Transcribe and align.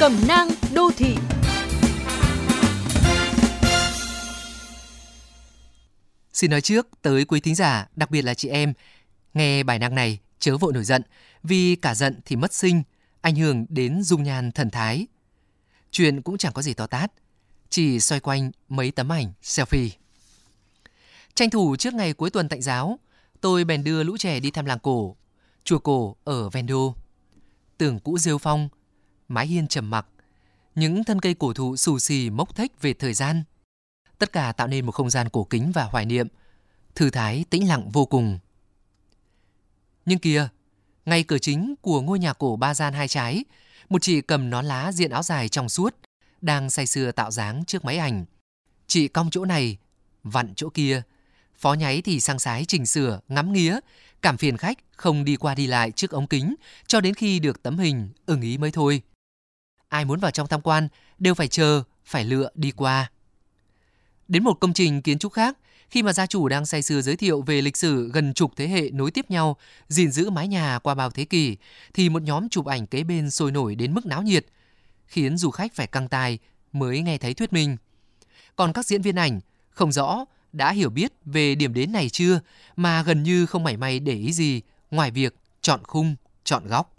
Cẩm 0.00 0.16
nang 0.28 0.48
đô 0.74 0.90
thị 0.96 1.16
Xin 6.32 6.50
nói 6.50 6.60
trước 6.60 6.88
tới 7.02 7.24
quý 7.24 7.40
thính 7.40 7.54
giả, 7.54 7.88
đặc 7.96 8.10
biệt 8.10 8.22
là 8.22 8.34
chị 8.34 8.48
em, 8.48 8.72
nghe 9.34 9.62
bài 9.62 9.78
năng 9.78 9.94
này 9.94 10.18
chớ 10.38 10.56
vội 10.56 10.72
nổi 10.72 10.84
giận, 10.84 11.02
vì 11.42 11.76
cả 11.76 11.94
giận 11.94 12.20
thì 12.24 12.36
mất 12.36 12.54
sinh, 12.54 12.82
ảnh 13.20 13.34
hưởng 13.34 13.66
đến 13.68 14.02
dung 14.02 14.22
nhan 14.22 14.52
thần 14.52 14.70
thái. 14.70 15.06
Chuyện 15.90 16.22
cũng 16.22 16.38
chẳng 16.38 16.52
có 16.52 16.62
gì 16.62 16.74
to 16.74 16.86
tát, 16.86 17.12
chỉ 17.70 18.00
xoay 18.00 18.20
quanh 18.20 18.50
mấy 18.68 18.90
tấm 18.90 19.12
ảnh 19.12 19.32
selfie. 19.42 19.88
Tranh 21.34 21.50
thủ 21.50 21.76
trước 21.76 21.94
ngày 21.94 22.12
cuối 22.12 22.30
tuần 22.30 22.48
tạnh 22.48 22.62
giáo, 22.62 22.98
tôi 23.40 23.64
bèn 23.64 23.84
đưa 23.84 24.02
lũ 24.02 24.16
trẻ 24.16 24.40
đi 24.40 24.50
thăm 24.50 24.64
làng 24.64 24.78
cổ, 24.78 25.16
chùa 25.64 25.78
cổ 25.78 26.16
ở 26.24 26.48
Vendo. 26.48 26.92
tưởng 27.78 27.98
cũ 27.98 28.18
rêu 28.18 28.38
phong, 28.38 28.68
mái 29.28 29.46
hiên 29.46 29.68
trầm 29.68 29.90
mặc, 29.90 30.06
những 30.74 31.04
thân 31.04 31.20
cây 31.20 31.34
cổ 31.34 31.52
thụ 31.52 31.76
xù 31.76 31.98
xì 31.98 32.30
mốc 32.30 32.54
thách 32.54 32.82
về 32.82 32.94
thời 32.94 33.14
gian. 33.14 33.42
Tất 34.18 34.32
cả 34.32 34.52
tạo 34.52 34.66
nên 34.66 34.86
một 34.86 34.92
không 34.92 35.10
gian 35.10 35.28
cổ 35.28 35.44
kính 35.44 35.72
và 35.74 35.84
hoài 35.84 36.04
niệm, 36.04 36.28
thư 36.94 37.10
thái 37.10 37.44
tĩnh 37.50 37.68
lặng 37.68 37.90
vô 37.90 38.06
cùng. 38.06 38.38
Nhưng 40.06 40.18
kìa, 40.18 40.48
ngay 41.06 41.22
cửa 41.22 41.38
chính 41.38 41.74
của 41.80 42.00
ngôi 42.00 42.18
nhà 42.18 42.32
cổ 42.32 42.56
ba 42.56 42.74
gian 42.74 42.94
hai 42.94 43.08
trái, 43.08 43.44
một 43.88 44.02
chị 44.02 44.20
cầm 44.20 44.50
nón 44.50 44.64
lá 44.66 44.92
diện 44.92 45.10
áo 45.10 45.22
dài 45.22 45.48
trong 45.48 45.68
suốt, 45.68 45.96
đang 46.40 46.70
say 46.70 46.86
sưa 46.86 47.12
tạo 47.12 47.30
dáng 47.30 47.64
trước 47.66 47.84
máy 47.84 47.98
ảnh. 47.98 48.24
Chị 48.86 49.08
cong 49.08 49.30
chỗ 49.30 49.44
này, 49.44 49.76
vặn 50.22 50.54
chỗ 50.56 50.68
kia, 50.70 51.02
phó 51.56 51.74
nháy 51.74 52.02
thì 52.02 52.20
sang 52.20 52.38
sái 52.38 52.64
chỉnh 52.64 52.86
sửa, 52.86 53.20
ngắm 53.28 53.52
nghía, 53.52 53.78
cảm 54.22 54.36
phiền 54.36 54.56
khách 54.56 54.78
không 54.96 55.24
đi 55.24 55.36
qua 55.36 55.54
đi 55.54 55.66
lại 55.66 55.90
trước 55.90 56.10
ống 56.10 56.26
kính 56.26 56.54
cho 56.86 57.00
đến 57.00 57.14
khi 57.14 57.38
được 57.38 57.62
tấm 57.62 57.78
hình 57.78 58.08
ưng 58.26 58.40
ý 58.40 58.58
mới 58.58 58.70
thôi. 58.70 59.02
Ai 59.96 60.04
muốn 60.04 60.20
vào 60.20 60.30
trong 60.30 60.46
tham 60.46 60.60
quan 60.60 60.88
đều 61.18 61.34
phải 61.34 61.48
chờ, 61.48 61.82
phải 62.04 62.24
lựa 62.24 62.48
đi 62.54 62.70
qua. 62.70 63.10
Đến 64.28 64.44
một 64.44 64.54
công 64.60 64.72
trình 64.72 65.02
kiến 65.02 65.18
trúc 65.18 65.32
khác, 65.32 65.58
khi 65.90 66.02
mà 66.02 66.12
gia 66.12 66.26
chủ 66.26 66.48
đang 66.48 66.66
say 66.66 66.82
sưa 66.82 67.00
giới 67.00 67.16
thiệu 67.16 67.42
về 67.42 67.62
lịch 67.62 67.76
sử 67.76 68.10
gần 68.12 68.34
chục 68.34 68.52
thế 68.56 68.68
hệ 68.68 68.90
nối 68.90 69.10
tiếp 69.10 69.30
nhau, 69.30 69.56
gìn 69.88 70.12
giữ 70.12 70.30
mái 70.30 70.48
nhà 70.48 70.78
qua 70.78 70.94
bao 70.94 71.10
thế 71.10 71.24
kỷ, 71.24 71.56
thì 71.94 72.08
một 72.08 72.22
nhóm 72.22 72.48
chụp 72.48 72.66
ảnh 72.66 72.86
kế 72.86 73.04
bên 73.04 73.30
sôi 73.30 73.52
nổi 73.52 73.74
đến 73.74 73.94
mức 73.94 74.06
náo 74.06 74.22
nhiệt, 74.22 74.46
khiến 75.06 75.36
du 75.36 75.50
khách 75.50 75.74
phải 75.74 75.86
căng 75.86 76.08
tai 76.08 76.38
mới 76.72 77.00
nghe 77.00 77.18
thấy 77.18 77.34
thuyết 77.34 77.52
minh. 77.52 77.76
Còn 78.56 78.72
các 78.72 78.86
diễn 78.86 79.02
viên 79.02 79.16
ảnh 79.16 79.40
không 79.70 79.92
rõ 79.92 80.24
đã 80.52 80.72
hiểu 80.72 80.90
biết 80.90 81.12
về 81.24 81.54
điểm 81.54 81.74
đến 81.74 81.92
này 81.92 82.08
chưa 82.08 82.40
mà 82.76 83.02
gần 83.02 83.22
như 83.22 83.46
không 83.46 83.64
mảy 83.64 83.76
may 83.76 84.00
để 84.00 84.14
ý 84.14 84.32
gì 84.32 84.60
ngoài 84.90 85.10
việc 85.10 85.34
chọn 85.60 85.80
khung, 85.84 86.16
chọn 86.44 86.66
góc. 86.66 86.95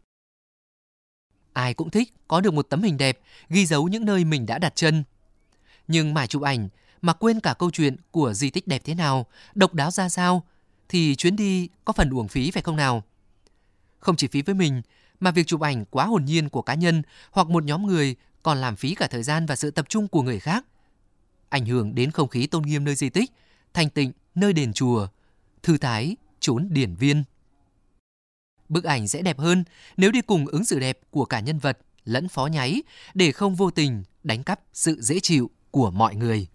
Ai 1.57 1.73
cũng 1.73 1.89
thích 1.89 2.13
có 2.27 2.41
được 2.41 2.53
một 2.53 2.69
tấm 2.69 2.83
hình 2.83 2.97
đẹp 2.97 3.19
ghi 3.49 3.65
dấu 3.65 3.87
những 3.87 4.05
nơi 4.05 4.25
mình 4.25 4.45
đã 4.45 4.59
đặt 4.59 4.75
chân. 4.75 5.03
Nhưng 5.87 6.13
mãi 6.13 6.27
chụp 6.27 6.41
ảnh 6.41 6.69
mà 7.01 7.13
quên 7.13 7.39
cả 7.39 7.53
câu 7.53 7.71
chuyện 7.71 7.95
của 8.11 8.33
di 8.33 8.49
tích 8.49 8.67
đẹp 8.67 8.81
thế 8.85 8.95
nào, 8.95 9.25
độc 9.55 9.73
đáo 9.73 9.91
ra 9.91 10.09
sao, 10.09 10.43
thì 10.89 11.15
chuyến 11.15 11.35
đi 11.35 11.69
có 11.85 11.93
phần 11.93 12.09
uổng 12.09 12.27
phí 12.27 12.51
phải 12.51 12.63
không 12.63 12.75
nào? 12.75 13.03
Không 13.99 14.15
chỉ 14.15 14.27
phí 14.27 14.41
với 14.41 14.55
mình, 14.55 14.81
mà 15.19 15.31
việc 15.31 15.47
chụp 15.47 15.61
ảnh 15.61 15.85
quá 15.85 16.05
hồn 16.05 16.25
nhiên 16.25 16.49
của 16.49 16.61
cá 16.61 16.73
nhân 16.73 17.01
hoặc 17.31 17.47
một 17.47 17.63
nhóm 17.63 17.87
người 17.87 18.15
còn 18.43 18.57
làm 18.57 18.75
phí 18.75 18.95
cả 18.95 19.07
thời 19.07 19.23
gian 19.23 19.45
và 19.45 19.55
sự 19.55 19.71
tập 19.71 19.85
trung 19.89 20.07
của 20.07 20.21
người 20.21 20.39
khác. 20.39 20.65
Ảnh 21.49 21.65
hưởng 21.65 21.95
đến 21.95 22.11
không 22.11 22.27
khí 22.27 22.47
tôn 22.47 22.63
nghiêm 22.63 22.83
nơi 22.83 22.95
di 22.95 23.09
tích, 23.09 23.31
thanh 23.73 23.89
tịnh 23.89 24.11
nơi 24.35 24.53
đền 24.53 24.73
chùa, 24.73 25.07
thư 25.63 25.77
thái 25.77 26.15
chốn 26.39 26.67
điển 26.71 26.95
viên. 26.95 27.23
Bức 28.69 28.83
ảnh 28.83 29.07
sẽ 29.07 29.21
đẹp 29.21 29.39
hơn 29.39 29.63
nếu 29.97 30.11
đi 30.11 30.21
cùng 30.21 30.45
ứng 30.45 30.65
xử 30.65 30.79
đẹp 30.79 30.99
của 31.09 31.25
cả 31.25 31.39
nhân 31.39 31.59
vật 31.59 31.77
lẫn 32.05 32.27
phó 32.27 32.47
nháy 32.47 32.83
để 33.13 33.31
không 33.31 33.55
vô 33.55 33.71
tình 33.71 34.03
đánh 34.23 34.43
cắp 34.43 34.59
sự 34.73 35.01
dễ 35.01 35.19
chịu 35.19 35.49
của 35.71 35.91
mọi 35.91 36.15
người. 36.15 36.47